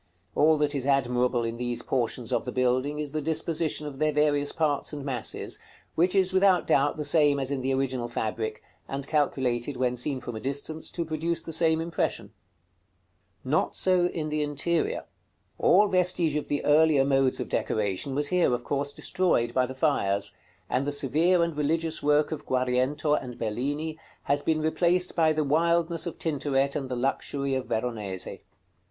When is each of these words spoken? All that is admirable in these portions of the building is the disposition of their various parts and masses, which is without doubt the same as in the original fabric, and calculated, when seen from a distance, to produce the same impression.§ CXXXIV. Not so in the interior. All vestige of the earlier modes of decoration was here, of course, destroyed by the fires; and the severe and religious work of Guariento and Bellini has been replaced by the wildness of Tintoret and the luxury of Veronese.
All 0.33 0.57
that 0.57 0.73
is 0.73 0.87
admirable 0.87 1.43
in 1.43 1.57
these 1.57 1.83
portions 1.83 2.33
of 2.33 2.43
the 2.45 2.51
building 2.51 2.97
is 2.97 3.11
the 3.11 3.21
disposition 3.21 3.85
of 3.85 3.99
their 3.99 4.11
various 4.11 4.51
parts 4.51 4.91
and 4.93 5.05
masses, 5.05 5.59
which 5.93 6.15
is 6.15 6.33
without 6.33 6.65
doubt 6.65 6.97
the 6.97 7.05
same 7.05 7.39
as 7.39 7.51
in 7.51 7.61
the 7.61 7.71
original 7.75 8.07
fabric, 8.09 8.63
and 8.87 9.05
calculated, 9.07 9.77
when 9.77 9.95
seen 9.95 10.19
from 10.19 10.35
a 10.35 10.39
distance, 10.39 10.89
to 10.89 11.05
produce 11.05 11.43
the 11.43 11.53
same 11.53 11.79
impression.§ 11.79 12.29
CXXXIV. 12.29 12.31
Not 13.51 13.75
so 13.75 14.07
in 14.07 14.29
the 14.29 14.41
interior. 14.41 15.05
All 15.59 15.87
vestige 15.87 16.35
of 16.35 16.47
the 16.47 16.65
earlier 16.65 17.05
modes 17.05 17.39
of 17.39 17.47
decoration 17.47 18.15
was 18.15 18.29
here, 18.29 18.51
of 18.55 18.63
course, 18.63 18.93
destroyed 18.93 19.53
by 19.53 19.67
the 19.67 19.75
fires; 19.75 20.33
and 20.67 20.87
the 20.87 20.91
severe 20.91 21.43
and 21.43 21.55
religious 21.55 22.01
work 22.01 22.31
of 22.31 22.47
Guariento 22.47 23.13
and 23.13 23.37
Bellini 23.37 23.99
has 24.23 24.41
been 24.41 24.61
replaced 24.61 25.15
by 25.15 25.31
the 25.31 25.43
wildness 25.43 26.07
of 26.07 26.17
Tintoret 26.17 26.75
and 26.75 26.89
the 26.89 26.95
luxury 26.95 27.53
of 27.53 27.67
Veronese. 27.67 28.39